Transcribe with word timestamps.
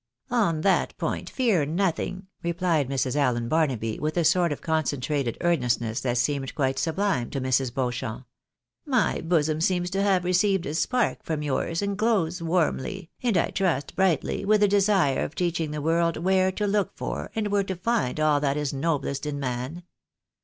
"On 0.31 0.61
that 0.61 0.97
point 0.97 1.29
fear 1.29 1.63
nothing," 1.63 2.25
rephed 2.43 2.89
Mrs. 2.89 3.15
AUen 3.15 3.47
Barnaby, 3.47 3.99
with 3.99 4.17
a 4.17 4.23
sort 4.23 4.51
of 4.51 4.59
concentrated 4.59 5.37
earnestness 5.41 5.99
that 6.01 6.17
seemed 6.17 6.55
quite 6.55 6.79
sublime 6.79 7.29
to 7.29 7.39
Mrs. 7.39 7.71
Beauchamp;" 7.71 8.25
my 8.87 9.21
bosom 9.23 9.61
seems 9.61 9.91
to 9.91 10.01
have 10.01 10.23
received 10.23 10.65
a 10.65 10.73
spark 10.73 11.23
from 11.23 11.43
yours, 11.43 11.83
and 11.83 11.99
glows 11.99 12.41
warmly, 12.41 13.11
and 13.21 13.37
I 13.37 13.51
trust 13.51 13.95
brightly, 13.95 14.43
with 14.43 14.61
the 14.61 14.67
desire 14.67 15.23
of 15.23 15.35
teaching 15.35 15.69
the 15.69 15.83
world 15.83 16.17
where 16.17 16.51
to 16.51 16.65
look 16.65 16.95
for 16.97 17.29
and 17.35 17.49
where 17.49 17.63
to 17.65 17.75
find 17.75 18.19
all 18.19 18.39
that 18.39 18.55
GREAT 18.55 18.69
SPIRITS 18.69 18.73
RISE 18.73 18.73
TO 18.73 18.77
EMERGENCIES. 18.77 18.77
87 18.77 18.79
is 18.81 18.81
noblest 18.81 19.25
in 19.27 19.39
man. 19.39 19.83